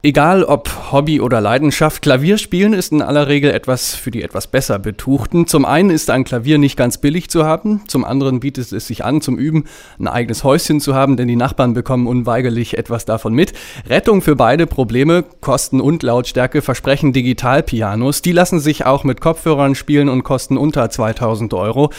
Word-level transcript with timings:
Egal 0.00 0.44
ob 0.44 0.92
Hobby 0.92 1.20
oder 1.20 1.40
Leidenschaft, 1.40 2.02
Klavierspielen 2.02 2.72
ist 2.72 2.92
in 2.92 3.02
aller 3.02 3.26
Regel 3.26 3.50
etwas 3.50 3.96
für 3.96 4.12
die 4.12 4.22
etwas 4.22 4.46
besser 4.46 4.78
Betuchten. 4.78 5.48
Zum 5.48 5.64
einen 5.64 5.90
ist 5.90 6.08
ein 6.08 6.22
Klavier 6.22 6.58
nicht 6.58 6.76
ganz 6.76 6.98
billig 6.98 7.30
zu 7.30 7.44
haben, 7.44 7.80
zum 7.88 8.04
anderen 8.04 8.38
bietet 8.38 8.70
es 8.70 8.86
sich 8.86 9.04
an, 9.04 9.20
zum 9.20 9.36
Üben 9.38 9.64
ein 9.98 10.06
eigenes 10.06 10.44
Häuschen 10.44 10.80
zu 10.80 10.94
haben, 10.94 11.16
denn 11.16 11.26
die 11.26 11.34
Nachbarn 11.34 11.74
bekommen 11.74 12.06
unweigerlich 12.06 12.78
etwas 12.78 13.06
davon 13.06 13.34
mit. 13.34 13.54
Rettung 13.88 14.22
für 14.22 14.36
beide 14.36 14.68
Probleme, 14.68 15.24
Kosten 15.40 15.80
und 15.80 16.04
Lautstärke, 16.04 16.62
versprechen 16.62 17.12
Digitalpianos. 17.12 18.22
Die 18.22 18.30
lassen 18.30 18.60
sich 18.60 18.86
auch 18.86 19.02
mit 19.02 19.20
Kopfhörern 19.20 19.74
spielen 19.74 20.08
und 20.08 20.22
kosten 20.22 20.58
unter 20.58 20.88
2000 20.90 21.52
Euro. 21.54 21.90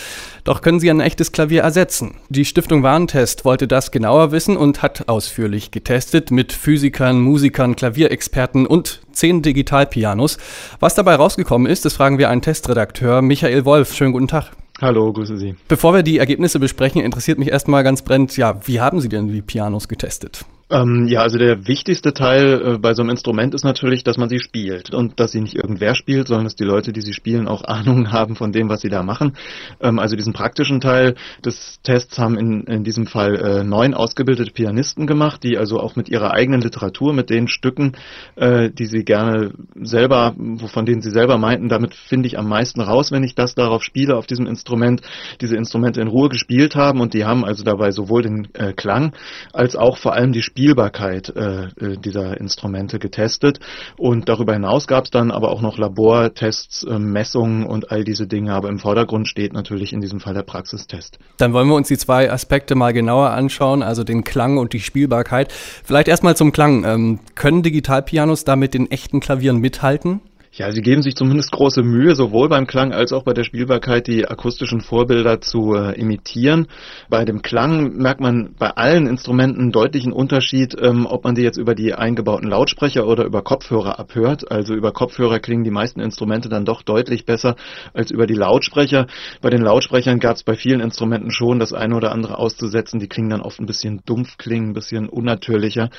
Doch 0.46 0.62
können 0.62 0.80
sie 0.80 0.90
ein 0.90 1.02
echtes 1.02 1.34
Klavier 1.34 1.64
ersetzen? 1.64 2.16
Die 2.30 2.46
Stiftung 2.46 2.82
Warentest 2.82 3.44
wollte 3.44 3.68
das 3.68 3.92
genauer 3.92 4.32
wissen 4.32 4.56
und 4.56 4.82
hat 4.82 5.10
ausführlich 5.10 5.72
getestet 5.72 6.32
mit 6.32 6.54
Physikern, 6.54 7.20
Musikern, 7.20 7.76
Klavier 7.76 7.89
Klavierexperten 7.90 8.68
und 8.68 9.02
zehn 9.12 9.42
Digitalpianos. 9.42 10.38
Was 10.80 10.94
dabei 10.94 11.16
rausgekommen 11.16 11.70
ist, 11.70 11.86
das 11.86 11.94
fragen 11.94 12.20
wir 12.20 12.30
einen 12.30 12.44
Testredakteur, 12.44 13.24
Michael 13.24 13.66
Wolf. 13.66 13.96
Schönen 13.96 14.14
guten 14.14 14.28
Tag. 14.28 14.52
Hallo, 14.80 15.12
grüße 15.12 15.38
Sie. 15.38 15.56
Bevor 15.68 15.96
wir 15.96 16.04
die 16.04 16.20
Ergebnisse 16.20 16.60
besprechen, 16.60 17.02
interessiert 17.02 17.40
mich 17.40 17.50
erstmal 17.50 17.84
ganz 17.84 18.04
brennend, 18.04 18.38
ja, 18.38 18.60
wie 18.66 18.80
haben 18.80 19.02
Sie 19.02 19.10
denn 19.10 19.28
die 19.28 19.42
Pianos 19.42 19.88
getestet? 19.88 20.46
Ähm, 20.72 21.08
ja, 21.08 21.22
also 21.22 21.40
der 21.40 21.68
wichtigste 21.68 22.14
Teil 22.14 22.62
äh, 22.62 22.78
bei 22.78 22.94
so 22.94 23.02
einem 23.02 23.10
Instrument 23.10 23.56
ist 23.56 23.64
natürlich, 23.64 24.04
dass 24.04 24.18
man 24.18 24.30
sie 24.30 24.40
spielt 24.40 24.94
und 24.94 25.20
dass 25.20 25.32
sie 25.32 25.42
nicht 25.42 25.56
irgendwer 25.56 25.96
spielt, 25.96 26.28
sondern 26.28 26.44
dass 26.44 26.56
die 26.56 26.64
Leute, 26.64 26.94
die 26.94 27.02
sie 27.02 27.14
spielen, 27.14 27.48
auch 27.48 27.64
Ahnung 27.68 28.12
haben 28.12 28.36
von 28.36 28.52
dem, 28.52 28.70
was 28.70 28.82
sie 28.82 28.90
da 28.90 29.02
machen. 29.02 29.34
Ähm, 29.82 29.98
also 29.98 30.16
diesen 30.16 30.34
praktischen 30.34 30.80
Teil 30.80 31.16
des 31.44 31.80
Tests 31.82 32.20
haben 32.20 32.38
in, 32.38 32.66
in 32.66 32.84
diesem 32.84 33.08
Fall 33.08 33.36
äh, 33.36 33.64
neun 33.64 33.96
ausgebildete 33.96 34.52
Pianisten 34.52 35.08
gemacht, 35.08 35.44
die 35.44 35.58
also 35.58 35.80
auch 35.80 35.96
mit 35.96 36.08
ihrer 36.08 36.34
eigenen 36.34 36.62
Literatur, 36.62 37.14
mit 37.14 37.32
den 37.32 37.48
Stücken, 37.48 37.94
äh, 38.36 38.70
die 38.70 38.86
sie 38.86 39.04
gerne 39.04 39.54
selber, 39.74 40.36
von 40.68 40.86
denen 40.86 41.02
sie 41.02 41.10
selber 41.10 41.40
meinten, 41.40 41.70
damit 41.70 41.96
finde 41.96 42.28
ich 42.28 42.38
am 42.38 42.48
meisten 42.48 42.82
raus, 42.82 43.12
wenn 43.12 43.24
ich 43.24 43.34
das 43.34 43.56
darauf 43.56 43.84
spiele, 43.84 44.16
auf 44.16 44.28
diesem 44.28 44.46
Instrument, 44.46 45.02
diese 45.42 45.56
Instrumente 45.56 46.00
in 46.00 46.08
Ruhe 46.08 46.30
gespielt 46.30 46.76
haben 46.76 47.02
und 47.02 47.16
die 47.16 47.26
haben 47.26 47.44
also 47.44 47.64
dabei 47.64 47.90
sowohl 47.90 48.22
den 48.22 48.48
äh, 48.54 48.74
Klang 48.74 49.14
als 49.52 49.76
auch 49.76 49.98
vor 49.98 50.14
allem 50.14 50.32
die 50.32 50.44
Spiel 50.44 50.59
Spielbarkeit 50.60 51.34
äh, 51.38 51.68
äh, 51.80 51.98
dieser 51.98 52.38
Instrumente 52.40 53.00
getestet. 53.00 53.62
Und 53.98 54.28
darüber 54.28 54.52
hinaus 54.52 54.88
gab 54.88 55.06
es 55.06 55.10
dann 55.10 55.32
aber 55.32 55.52
auch 55.52 55.62
noch 55.62 55.78
Labortests, 55.78 56.84
äh, 56.84 57.00
Messungen 57.00 57.66
und 57.66 57.92
all 57.92 58.04
diese 58.04 58.28
Dinge. 58.28 58.54
Aber 58.54 58.68
im 58.68 58.78
Vordergrund 58.78 59.30
steht 59.30 59.54
natürlich 59.54 59.94
in 59.94 60.02
diesem 60.02 60.20
Fall 60.20 60.34
der 60.34 60.44
Praxistest. 60.44 61.18
Dann 61.38 61.54
wollen 61.54 61.70
wir 61.70 61.76
uns 61.76 61.88
die 61.88 61.98
zwei 61.98 62.30
Aspekte 62.30 62.76
mal 62.76 62.92
genauer 62.92 63.30
anschauen, 63.30 63.82
also 63.82 64.04
den 64.04 64.26
Klang 64.26 64.58
und 64.58 64.74
die 64.74 64.82
Spielbarkeit. 64.82 65.54
Vielleicht 65.54 66.10
erstmal 66.10 66.36
zum 66.36 66.52
Klang. 66.52 66.84
Ähm, 66.84 67.20
können 67.36 67.64
Digitalpianos 67.64 68.44
da 68.44 68.58
mit 68.58 68.74
den 68.74 68.92
echten 68.92 69.22
Klavieren 69.22 69.60
mithalten? 69.60 70.20
Ja, 70.60 70.74
sie 70.74 70.82
geben 70.82 71.02
sich 71.02 71.16
zumindest 71.16 71.54
große 71.54 71.84
Mühe, 71.84 72.16
sowohl 72.16 72.50
beim 72.50 72.68
Klang 72.68 72.92
als 72.92 73.14
auch 73.14 73.24
bei 73.24 73.32
der 73.32 73.46
Spielbarkeit 73.46 74.08
die 74.08 74.28
akustischen 74.28 74.82
Vorbilder 74.82 75.40
zu 75.40 75.74
äh, 75.74 75.98
imitieren. 75.98 76.68
Bei 77.10 77.24
dem 77.24 77.42
Klang 77.42 77.96
merkt 77.96 78.20
man 78.20 78.56
bei 78.60 78.72
allen 78.72 79.08
Instrumenten 79.08 79.62
einen 79.62 79.72
deutlichen 79.72 80.12
Unterschied, 80.12 80.76
ähm, 80.78 81.06
ob 81.06 81.24
man 81.24 81.36
die 81.36 81.44
jetzt 81.44 81.56
über 81.56 81.76
die 81.76 81.94
eingebauten 81.94 82.50
Lautsprecher 82.50 83.08
oder 83.08 83.24
über 83.24 83.42
Kopfhörer 83.42 84.00
abhört. 84.00 84.52
Also 84.52 84.74
über 84.74 84.92
Kopfhörer 84.92 85.40
klingen 85.40 85.64
die 85.64 85.72
meisten 85.72 86.02
Instrumente 86.02 86.50
dann 86.50 86.66
doch 86.66 86.82
deutlich 86.82 87.24
besser 87.24 87.56
als 87.94 88.12
über 88.12 88.28
die 88.28 88.34
Lautsprecher. 88.34 89.08
Bei 89.42 89.50
den 89.50 89.62
Lautsprechern 89.62 90.20
gab 90.20 90.36
es 90.36 90.44
bei 90.44 90.56
vielen 90.56 90.82
Instrumenten 90.82 91.32
schon 91.32 91.60
das 91.60 91.72
eine 91.72 91.96
oder 91.96 92.12
andere 92.12 92.38
auszusetzen. 92.38 93.00
Die 93.00 93.08
klingen 93.08 93.30
dann 93.30 93.42
oft 93.42 93.62
ein 93.62 93.66
bisschen 93.66 94.02
dumpf 94.06 94.38
klingen, 94.38 94.72
ein 94.72 94.74
bisschen 94.74 95.08
unnatürlicher. 95.08 95.90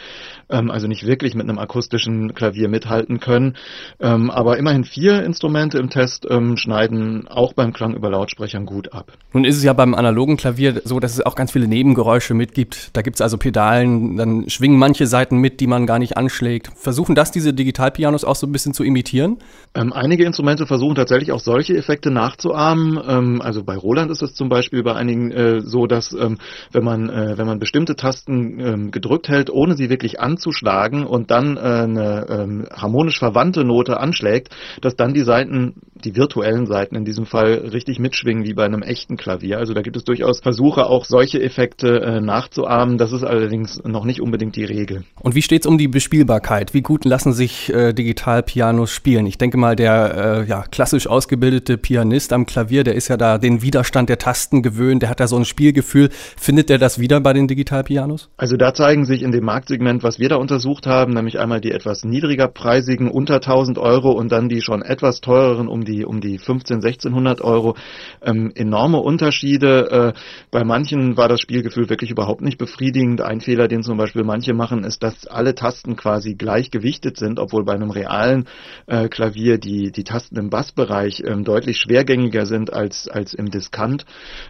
Ähm, 0.51 0.71
also 0.71 0.87
nicht 0.87 1.07
wirklich 1.07 1.35
mit 1.35 1.49
einem 1.49 1.59
akustischen 1.59 2.35
Klavier 2.35 2.69
mithalten 2.69 3.21
können. 3.21 3.57
Ähm, 4.01 4.31
aber 4.31 4.50
aber 4.51 4.59
immerhin 4.59 4.83
vier 4.83 5.23
Instrumente 5.23 5.79
im 5.79 5.91
Test 5.91 6.27
ähm, 6.29 6.57
schneiden 6.57 7.29
auch 7.29 7.53
beim 7.53 7.73
Klang 7.73 7.95
über 7.95 8.11
Lautsprechern 8.11 8.67
gut 8.67 8.93
ab. 8.93 9.13
Nun 9.33 9.45
ist 9.45 9.57
es 9.57 9.63
ja 9.63 9.73
beim 9.75 9.95
analogen 9.95 10.37
Klavier 10.37 10.83
so, 10.83 10.99
dass 10.99 11.15
es 11.15 11.25
auch 11.25 11.37
ganz 11.37 11.53
viele 11.53 11.69
Nebengeräusche 11.69 12.35
mitgibt. 12.35 12.91
Da 12.95 13.03
gibt 13.03 13.15
es 13.15 13.21
also 13.21 13.39
Pedalen, 13.39 14.17
dann 14.17 14.51
schwingen 14.51 14.77
manche 14.77 15.07
Seiten 15.07 15.37
mit, 15.37 15.61
die 15.61 15.69
man 15.69 15.87
gar 15.87 16.01
nicht 16.01 16.17
anschlägt. 16.17 16.73
Versuchen 16.75 17.15
das 17.15 17.31
diese 17.31 17.55
Digitalpianos 17.55 18.25
auch 18.25 18.35
so 18.35 18.49
ein 18.49 18.51
bisschen 18.51 18.75
zu 18.75 18.83
imitieren? 18.83 19.39
Ähm, 19.73 19.93
einige 19.93 20.25
Instrumente 20.25 20.67
versuchen 20.67 20.97
tatsächlich 20.97 21.31
auch 21.31 21.39
solche 21.39 21.77
Effekte 21.77 22.11
nachzuahmen. 22.11 22.99
Ähm, 23.07 23.41
also 23.41 23.63
bei 23.63 23.77
Roland 23.77 24.11
ist 24.11 24.21
es 24.21 24.35
zum 24.35 24.49
Beispiel 24.49 24.83
bei 24.83 24.97
einigen 24.97 25.31
äh, 25.31 25.61
so, 25.61 25.87
dass 25.87 26.13
ähm, 26.13 26.39
wenn 26.73 26.83
man 26.83 27.09
äh, 27.09 27.39
wenn 27.39 27.47
man 27.47 27.61
bestimmte 27.61 27.95
Tasten 27.95 28.59
ähm, 28.59 28.91
gedrückt 28.91 29.29
hält, 29.29 29.49
ohne 29.49 29.77
sie 29.77 29.91
wirklich 29.91 30.19
anzuschlagen 30.19 31.07
und 31.07 31.31
dann 31.31 31.57
äh, 31.57 31.61
eine 31.61 32.27
ähm, 32.29 32.67
harmonisch 32.75 33.21
verwandte 33.21 33.63
Note 33.63 34.01
anschlägt, 34.01 34.30
zeigt, 34.31 34.51
dass 34.81 34.97
dann 34.97 35.15
die 35.15 35.23
Seiten, 35.23 35.75
die 36.05 36.17
virtuellen 36.17 36.67
Seiten 36.67 36.95
in 36.95 37.05
diesem 37.05 37.27
Fall, 37.27 37.55
richtig 37.73 37.99
mitschwingen 37.99 38.45
wie 38.45 38.55
bei 38.55 38.65
einem 38.65 38.83
echten 38.83 39.17
Klavier. 39.17 39.59
Also 39.59 39.75
da 39.75 39.83
gibt 39.83 39.97
es 39.97 40.05
durchaus 40.05 40.41
Versuche, 40.41 40.87
auch 40.87 41.05
solche 41.05 41.43
Effekte 41.43 42.01
äh, 42.01 42.21
nachzuahmen. 42.21 42.97
Das 42.97 43.13
ist 43.13 43.25
allerdings 43.25 43.83
noch 43.85 44.05
nicht 44.05 44.21
unbedingt 44.21 44.57
die 44.57 44.65
Regel. 44.65 45.05
Und 45.21 45.35
wie 45.35 45.43
steht 45.43 45.63
es 45.63 45.67
um 45.67 45.79
die 45.79 45.89
Bespielbarkeit? 45.89 46.75
Wie 46.75 46.83
gut 46.83 47.05
lassen 47.05 47.33
sich 47.33 47.73
äh, 47.73 47.93
Digital-Pianos 47.93 48.91
spielen? 48.91 49.27
Ich 49.27 49.39
denke 49.39 49.59
mal, 49.59 49.77
der 49.77 50.45
äh, 50.47 50.49
ja, 50.49 50.63
klassisch 50.71 51.07
ausgebildete 51.07 51.77
Pianist 51.77 52.33
am 52.33 52.47
Klavier, 52.47 52.85
der 52.85 52.95
ist 52.95 53.09
ja 53.09 53.17
da 53.17 53.39
den 53.39 53.63
Widerstand 53.63 54.09
der 54.09 54.19
Tasten 54.19 54.63
gewöhnt, 54.63 55.03
der 55.03 55.11
hat 55.11 55.21
da 55.21 55.27
so 55.27 55.37
ein 55.37 55.45
Spielgefühl. 55.45 56.09
Findet 56.11 56.71
der 56.71 56.79
das 56.79 56.99
wieder 56.99 57.21
bei 57.21 57.33
den 57.33 57.49
Digital-Pianos? 57.49 58.31
Also 58.37 58.57
da 58.57 58.73
zeigen 58.73 59.05
sich 59.05 59.23
in 59.23 59.33
dem 59.33 59.45
Marktsegment, 59.45 60.03
was 60.03 60.19
wir 60.19 60.29
da 60.29 60.37
untersucht 60.37 60.87
haben, 60.87 61.13
nämlich 61.15 61.39
einmal 61.39 61.61
die 61.61 61.73
etwas 61.73 62.05
niedriger 62.05 62.49
preisigen 62.49 63.11
unter 63.11 63.41
1000 63.41 63.79
Euro 63.79 64.13
und 64.21 64.31
dann 64.31 64.51
die 64.51 64.61
schon 64.61 64.83
etwas 64.83 65.23
teureren 65.23 65.67
um 65.67 65.83
die 65.83 66.05
um 66.05 66.21
die 66.21 66.37
15, 66.37 66.77
1600 66.77 67.41
Euro 67.41 67.75
ähm, 68.23 68.53
enorme 68.55 68.99
Unterschiede. 68.99 70.15
Äh, 70.15 70.21
bei 70.51 70.63
manchen 70.63 71.17
war 71.17 71.27
das 71.27 71.41
Spielgefühl 71.41 71.89
wirklich 71.89 72.11
überhaupt 72.11 72.43
nicht 72.43 72.59
befriedigend. 72.59 73.23
Ein 73.23 73.41
Fehler, 73.41 73.67
den 73.67 73.83
zum 73.83 73.97
Beispiel 73.97 74.23
manche 74.23 74.53
machen, 74.53 74.85
ist, 74.85 75.03
dass 75.03 75.27
alle 75.27 75.55
Tasten 75.55 75.97
quasi 75.97 76.35
gleich 76.35 76.71
gewichtet 76.71 77.17
sind, 77.17 77.39
obwohl 77.39 77.65
bei 77.65 77.73
einem 77.73 77.91
realen 77.91 78.45
äh, 78.87 79.09
Klavier 79.09 79.57
die 79.57 79.91
die 79.91 80.05
Tasten 80.05 80.37
im 80.37 80.51
Bassbereich 80.51 81.23
ähm, 81.27 81.43
deutlich 81.43 81.79
schwergängiger 81.79 82.45
sind 82.45 82.75
als 82.75 83.09
als 83.09 83.33
im 83.33 83.51
Diskant. 83.51 84.05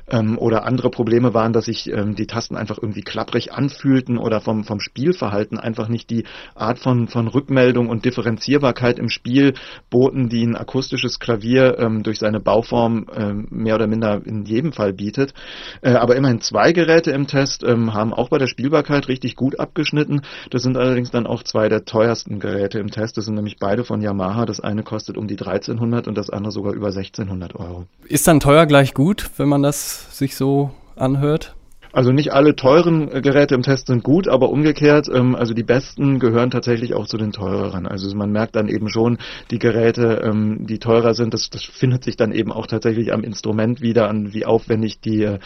Ähm, 0.08 0.36
oder 0.36 0.64
andere 0.64 0.90
Probleme 0.90 1.32
waren, 1.32 1.52
dass 1.52 1.66
sich 1.66 1.88
ähm, 1.88 2.16
die 2.16 2.26
Tasten 2.26 2.56
einfach 2.56 2.78
irgendwie 2.78 3.02
klapprig 3.02 3.52
anfühlten 3.52 4.18
oder 4.18 4.40
vom 4.40 4.64
vom 4.64 4.80
Spielverhalten 4.80 5.58
einfach 5.58 5.86
nicht 5.86 6.10
die 6.10 6.24
Art 6.56 6.80
von 6.80 7.06
von 7.06 7.28
Rückmeldung 7.28 7.88
und 7.88 8.04
Differenzierbarkeit 8.04 8.98
im 8.98 9.10
Spiel 9.10 9.54
boten, 9.90 10.28
die 10.28 10.44
ein 10.46 10.56
akustisches 10.56 11.18
Klavier 11.18 11.78
ähm, 11.78 12.02
durch 12.02 12.18
seine 12.18 12.40
Bauform 12.40 13.06
ähm, 13.14 13.46
mehr 13.50 13.74
oder 13.74 13.86
minder 13.86 14.20
in 14.24 14.44
jedem 14.44 14.72
Fall 14.72 14.92
bietet. 14.92 15.34
Äh, 15.82 15.92
aber 15.92 16.16
immerhin 16.16 16.40
zwei 16.40 16.72
Geräte 16.72 17.10
im 17.10 17.26
Test 17.26 17.62
ähm, 17.64 17.94
haben 17.94 18.12
auch 18.12 18.28
bei 18.28 18.38
der 18.38 18.46
Spielbarkeit 18.46 19.08
richtig 19.08 19.36
gut 19.36 19.58
abgeschnitten. 19.58 20.22
Das 20.50 20.62
sind 20.62 20.76
allerdings 20.76 21.10
dann 21.10 21.26
auch 21.26 21.42
zwei 21.42 21.68
der 21.68 21.84
teuersten 21.84 22.40
Geräte 22.40 22.78
im 22.78 22.90
Test. 22.90 23.16
Das 23.16 23.24
sind 23.24 23.34
nämlich 23.34 23.58
beide 23.58 23.84
von 23.84 24.00
Yamaha. 24.00 24.46
Das 24.46 24.60
eine 24.60 24.82
kostet 24.82 25.16
um 25.16 25.26
die 25.26 25.38
1300 25.38 26.08
und 26.08 26.16
das 26.16 26.30
andere 26.30 26.52
sogar 26.52 26.72
über 26.72 26.88
1600 26.88 27.56
Euro. 27.56 27.86
Ist 28.06 28.26
dann 28.26 28.40
teuer 28.40 28.66
gleich 28.66 28.94
gut, 28.94 29.30
wenn 29.36 29.48
man 29.48 29.62
das 29.62 30.16
sich 30.16 30.36
so 30.36 30.70
anhört? 30.96 31.54
Also 31.92 32.12
nicht 32.12 32.32
alle 32.32 32.54
teuren 32.54 33.10
äh, 33.10 33.20
Geräte 33.20 33.54
im 33.54 33.62
Test 33.62 33.88
sind 33.88 34.04
gut, 34.04 34.28
aber 34.28 34.50
umgekehrt, 34.50 35.08
ähm, 35.12 35.34
also 35.34 35.54
die 35.54 35.64
besten 35.64 36.20
gehören 36.20 36.50
tatsächlich 36.50 36.94
auch 36.94 37.06
zu 37.06 37.16
den 37.16 37.32
teureren. 37.32 37.86
Also 37.86 38.14
man 38.16 38.30
merkt 38.30 38.54
dann 38.54 38.68
eben 38.68 38.88
schon, 38.88 39.18
die 39.50 39.58
Geräte, 39.58 40.22
ähm, 40.24 40.66
die 40.66 40.78
teurer 40.78 41.14
sind, 41.14 41.34
das, 41.34 41.50
das 41.50 41.64
findet 41.64 42.04
sich 42.04 42.16
dann 42.16 42.32
eben 42.32 42.52
auch 42.52 42.66
tatsächlich 42.66 43.12
am 43.12 43.24
Instrument 43.24 43.80
wieder, 43.80 44.08
an 44.08 44.32
wie 44.32 44.46
aufwendig 44.46 45.00
die, 45.00 45.24
äh, 45.24 45.38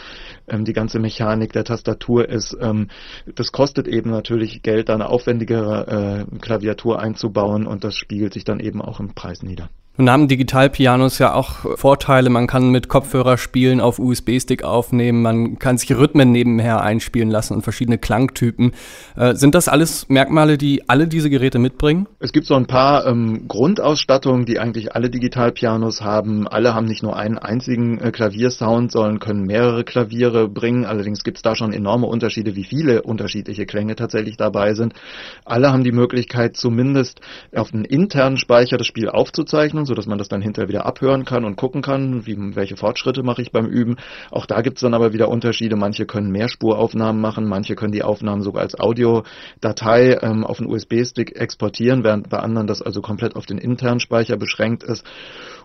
ähm, 0.47 0.65
die 0.65 0.73
ganze 0.73 0.99
Mechanik 0.99 1.53
der 1.53 1.63
Tastatur 1.63 2.29
ist. 2.29 2.55
Das 3.35 3.51
kostet 3.51 3.87
eben 3.87 4.09
natürlich 4.09 4.61
Geld, 4.61 4.89
da 4.89 4.93
eine 4.93 5.09
aufwendigere 5.09 6.25
äh, 6.29 6.37
Klaviatur 6.39 6.99
einzubauen 6.99 7.65
und 7.67 7.83
das 7.83 7.95
spiegelt 7.95 8.33
sich 8.33 8.43
dann 8.43 8.59
eben 8.59 8.81
auch 8.81 8.99
im 8.99 9.13
Preis 9.13 9.43
nieder. 9.43 9.69
Nun 9.97 10.09
haben 10.09 10.27
Digitalpianos 10.27 11.19
ja 11.19 11.33
auch 11.33 11.77
Vorteile. 11.77 12.29
Man 12.29 12.47
kann 12.47 12.69
mit 12.69 12.89
Kopfhörer 12.89 13.37
spielen, 13.37 13.79
auf 13.79 13.97
USB-Stick 13.97 14.65
aufnehmen, 14.65 15.21
man 15.21 15.57
kann 15.57 15.77
sich 15.77 15.89
Rhythmen 15.95 16.33
nebenher 16.33 16.81
einspielen 16.81 17.29
lassen 17.29 17.53
und 17.53 17.61
verschiedene 17.61 17.97
Klangtypen. 17.97 18.73
Äh, 19.15 19.35
sind 19.35 19.55
das 19.55 19.69
alles 19.69 20.09
Merkmale, 20.09 20.57
die 20.57 20.89
alle 20.89 21.07
diese 21.07 21.29
Geräte 21.29 21.59
mitbringen? 21.59 22.07
Es 22.19 22.33
gibt 22.33 22.45
so 22.45 22.55
ein 22.55 22.65
paar 22.65 23.05
ähm, 23.05 23.47
Grundausstattungen, 23.47 24.45
die 24.45 24.59
eigentlich 24.59 24.93
alle 24.93 25.09
Digitalpianos 25.09 26.01
haben. 26.01 26.45
Alle 26.45 26.73
haben 26.73 26.87
nicht 26.87 27.01
nur 27.01 27.15
einen 27.15 27.37
einzigen 27.37 27.97
äh, 27.99 28.11
Klaviersound, 28.11 28.91
sondern 28.91 29.19
können 29.19 29.45
mehrere 29.45 29.85
Klaviere 29.85 30.49
bringen. 30.49 30.83
Allerdings 30.83 31.23
gibt 31.23 31.37
es 31.37 31.41
da 31.41 31.55
schon 31.55 31.71
enorme 31.71 32.07
Unterschiede, 32.07 32.57
wie 32.57 32.65
viele 32.65 33.03
unterschiedliche 33.03 33.65
Klänge 33.65 33.95
tatsächlich 33.95 34.35
dabei 34.35 34.73
sind. 34.73 34.93
Alle 35.45 35.71
haben 35.71 35.85
die 35.85 35.93
Möglichkeit, 35.93 36.57
zumindest 36.57 37.21
auf 37.55 37.73
einen 37.73 37.85
internen 37.85 38.35
Speicher 38.35 38.75
das 38.75 38.87
Spiel 38.87 39.07
aufzuzeichnen 39.07 39.84
so 39.85 39.93
dass 39.93 40.05
man 40.05 40.17
das 40.17 40.27
dann 40.27 40.41
hinterher 40.41 40.69
wieder 40.69 40.85
abhören 40.85 41.25
kann 41.25 41.45
und 41.45 41.55
gucken 41.55 41.81
kann, 41.81 42.25
wie, 42.25 42.55
welche 42.55 42.77
Fortschritte 42.77 43.23
mache 43.23 43.41
ich 43.41 43.51
beim 43.51 43.65
Üben. 43.65 43.97
Auch 44.31 44.45
da 44.45 44.61
gibt 44.61 44.77
es 44.77 44.81
dann 44.81 44.93
aber 44.93 45.13
wieder 45.13 45.29
Unterschiede. 45.29 45.75
Manche 45.75 46.05
können 46.05 46.31
Mehrspuraufnahmen 46.31 47.21
machen, 47.21 47.47
manche 47.47 47.75
können 47.75 47.91
die 47.91 48.03
Aufnahmen 48.03 48.41
sogar 48.41 48.61
als 48.63 48.79
Audiodatei 48.79 50.17
ähm, 50.21 50.43
auf 50.43 50.59
einen 50.59 50.69
USB-Stick 50.69 51.35
exportieren, 51.35 52.03
während 52.03 52.29
bei 52.29 52.39
anderen 52.39 52.67
das 52.67 52.81
also 52.81 53.01
komplett 53.01 53.35
auf 53.35 53.45
den 53.45 53.57
internen 53.57 53.99
Speicher 53.99 54.37
beschränkt 54.37 54.83
ist. 54.83 55.05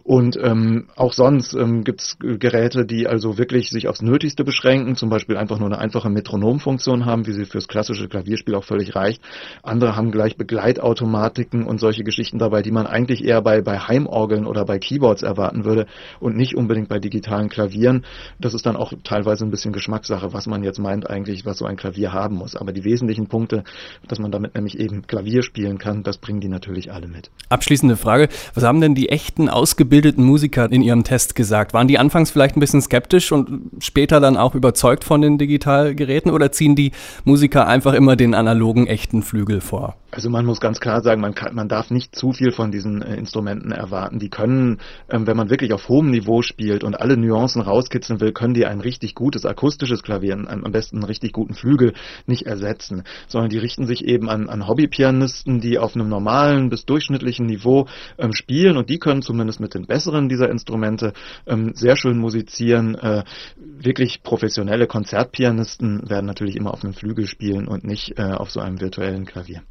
Und 0.02 0.38
ähm, 0.42 0.86
auch 0.96 1.12
sonst 1.12 1.54
ähm, 1.54 1.84
gibt 1.84 2.00
es 2.00 2.16
Geräte, 2.18 2.86
die 2.86 3.06
also 3.06 3.36
wirklich 3.36 3.70
sich 3.70 3.86
aufs 3.86 4.02
Nötigste 4.02 4.44
beschränken, 4.44 4.96
zum 4.96 5.10
Beispiel 5.10 5.36
einfach 5.36 5.58
nur 5.58 5.68
eine 5.68 5.78
einfache 5.78 6.08
Metronomfunktion 6.08 7.04
haben, 7.04 7.26
wie 7.26 7.32
sie 7.32 7.44
fürs 7.44 7.68
klassische 7.68 8.08
Klavierspiel 8.08 8.54
auch 8.54 8.64
völlig 8.64 8.94
reicht. 8.94 9.22
Andere 9.62 9.96
haben 9.96 10.10
gleich 10.10 10.36
Begleitautomatiken 10.36 11.64
und 11.64 11.80
solche 11.80 12.02
Geschichten 12.02 12.38
dabei, 12.38 12.62
die 12.62 12.70
man 12.70 12.86
eigentlich 12.86 13.24
eher 13.24 13.42
bei, 13.42 13.60
bei 13.60 13.78
Heimorgeln 13.78 14.46
oder 14.46 14.64
bei 14.64 14.78
Keyboards 14.78 15.22
erwarten 15.22 15.64
würde 15.64 15.86
und 16.18 16.36
nicht 16.36 16.56
unbedingt 16.56 16.88
bei 16.88 16.98
digitalen 16.98 17.50
Klavieren. 17.50 18.04
Das 18.38 18.54
ist 18.54 18.64
dann 18.64 18.76
auch 18.76 18.92
teilweise 19.04 19.44
ein 19.44 19.50
bisschen 19.50 19.72
Geschmackssache, 19.72 20.32
was 20.32 20.46
man 20.46 20.64
jetzt 20.64 20.78
meint 20.78 21.08
eigentlich, 21.10 21.44
was 21.44 21.58
so 21.58 21.66
ein 21.66 21.76
Klavier 21.76 22.12
haben 22.12 22.36
muss. 22.36 22.56
Aber 22.56 22.72
die 22.72 22.84
wesentlichen 22.84 23.26
Punkte, 23.26 23.64
dass 24.08 24.18
man 24.18 24.32
damit 24.32 24.54
nämlich 24.54 24.78
eben 24.78 25.06
Klavier 25.06 25.42
spielen 25.42 25.78
kann, 25.78 26.02
das 26.02 26.18
bringen 26.18 26.40
die 26.40 26.48
natürlich 26.48 26.90
alle 26.90 27.06
mit. 27.06 27.30
Abschließende 27.50 27.96
Frage, 27.96 28.28
was 28.54 28.64
haben 28.64 28.80
denn 28.80 28.94
die 28.94 29.10
echten 29.10 29.48
ausgebildeten 29.48 29.89
Musiker 30.24 30.70
in 30.70 30.82
ihrem 30.82 31.04
Test 31.04 31.34
gesagt? 31.34 31.74
Waren 31.74 31.88
die 31.88 31.98
anfangs 31.98 32.30
vielleicht 32.30 32.56
ein 32.56 32.60
bisschen 32.60 32.80
skeptisch 32.80 33.32
und 33.32 33.70
später 33.80 34.20
dann 34.20 34.36
auch 34.36 34.54
überzeugt 34.54 35.04
von 35.04 35.20
den 35.20 35.36
Digitalgeräten 35.36 36.30
oder 36.30 36.52
ziehen 36.52 36.76
die 36.76 36.92
Musiker 37.24 37.66
einfach 37.66 37.92
immer 37.94 38.16
den 38.16 38.34
analogen 38.34 38.86
echten 38.86 39.22
Flügel 39.22 39.60
vor? 39.60 39.96
Also 40.12 40.28
man 40.28 40.44
muss 40.44 40.60
ganz 40.60 40.80
klar 40.80 41.02
sagen, 41.02 41.20
man, 41.20 41.34
kann, 41.34 41.54
man 41.54 41.68
darf 41.68 41.90
nicht 41.90 42.16
zu 42.16 42.32
viel 42.32 42.50
von 42.50 42.72
diesen 42.72 43.00
äh, 43.00 43.14
Instrumenten 43.14 43.70
erwarten. 43.70 44.18
Die 44.18 44.28
können, 44.28 44.78
ähm, 45.08 45.26
wenn 45.28 45.36
man 45.36 45.50
wirklich 45.50 45.72
auf 45.72 45.88
hohem 45.88 46.10
Niveau 46.10 46.42
spielt 46.42 46.82
und 46.82 47.00
alle 47.00 47.16
Nuancen 47.16 47.62
rauskitzeln 47.62 48.20
will, 48.20 48.32
können 48.32 48.54
die 48.54 48.66
ein 48.66 48.80
richtig 48.80 49.14
gutes 49.14 49.46
akustisches 49.46 50.02
Klavier, 50.02 50.34
ein, 50.34 50.64
am 50.64 50.72
besten 50.72 50.96
einen 50.96 51.04
richtig 51.04 51.32
guten 51.32 51.54
Flügel 51.54 51.92
nicht 52.26 52.46
ersetzen, 52.46 53.04
sondern 53.28 53.50
die 53.50 53.58
richten 53.58 53.86
sich 53.86 54.04
eben 54.04 54.28
an, 54.28 54.48
an 54.48 54.66
Hobbypianisten, 54.66 55.60
die 55.60 55.78
auf 55.78 55.94
einem 55.94 56.08
normalen 56.08 56.70
bis 56.70 56.84
durchschnittlichen 56.86 57.46
Niveau 57.46 57.86
ähm, 58.18 58.32
spielen 58.32 58.76
und 58.76 58.90
die 58.90 58.98
können 58.98 59.22
zumindest 59.22 59.60
mit 59.60 59.74
den 59.74 59.86
besseren 59.86 60.28
dieser 60.28 60.50
Instrumente 60.50 61.12
ähm, 61.46 61.72
sehr 61.74 61.96
schön 61.96 62.18
musizieren. 62.18 62.96
Äh, 62.96 63.22
wirklich 63.56 64.24
professionelle 64.24 64.88
Konzertpianisten 64.88 66.10
werden 66.10 66.26
natürlich 66.26 66.56
immer 66.56 66.74
auf 66.74 66.82
einem 66.82 66.94
Flügel 66.94 67.28
spielen 67.28 67.68
und 67.68 67.84
nicht 67.84 68.18
äh, 68.18 68.22
auf 68.22 68.50
so 68.50 68.58
einem 68.58 68.80
virtuellen 68.80 69.24
Klavier 69.24 69.62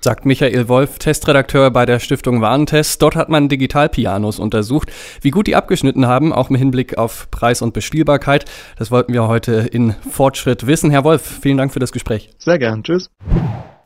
sagt 0.00 0.26
Michael 0.26 0.68
Wolf, 0.68 0.98
Testredakteur 0.98 1.70
bei 1.70 1.86
der 1.86 1.98
Stiftung 1.98 2.40
Warentest. 2.40 3.02
Dort 3.02 3.16
hat 3.16 3.28
man 3.28 3.48
Digitalpianos 3.48 4.38
untersucht. 4.38 4.90
Wie 5.20 5.30
gut 5.30 5.46
die 5.46 5.56
abgeschnitten 5.56 6.06
haben, 6.06 6.32
auch 6.32 6.50
mit 6.50 6.60
Hinblick 6.60 6.96
auf 6.98 7.30
Preis 7.30 7.62
und 7.62 7.74
Bespielbarkeit, 7.74 8.44
das 8.78 8.90
wollten 8.90 9.12
wir 9.12 9.28
heute 9.28 9.68
in 9.72 9.94
Fortschritt 10.10 10.66
wissen. 10.66 10.90
Herr 10.90 11.04
Wolf, 11.04 11.40
vielen 11.42 11.56
Dank 11.56 11.72
für 11.72 11.80
das 11.80 11.92
Gespräch. 11.92 12.30
Sehr 12.38 12.58
gern. 12.58 12.82
Tschüss. 12.82 13.10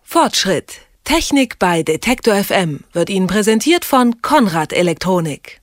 Fortschritt. 0.02 0.80
Technik 1.04 1.58
bei 1.58 1.82
Detektor 1.82 2.34
FM 2.34 2.80
wird 2.92 3.10
Ihnen 3.10 3.26
präsentiert 3.26 3.84
von 3.84 4.22
Konrad 4.22 4.72
Elektronik. 4.72 5.61